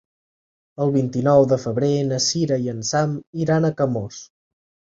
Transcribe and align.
El 0.85 0.93
vint-i-nou 0.95 1.45
de 1.51 1.59
febrer 1.65 1.91
na 2.09 2.19
Sira 2.29 2.59
i 2.65 2.73
en 2.75 2.81
Sam 2.95 3.15
iran 3.45 3.71
a 3.71 3.75
Camós. 3.83 4.21